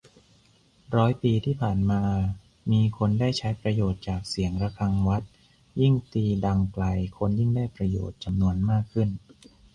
[0.95, 2.01] ร้อยปีที่ผ่านมา
[2.71, 5.23] มีคนได้ใช้ประโยชน์จากเสียงระฆังวัด
[5.81, 6.85] ยิ่งตีดังไกล
[7.17, 9.09] คนยิ่งได้ประโยชน์จำนวนมากขึ้น